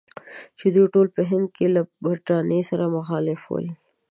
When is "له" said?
1.75-1.81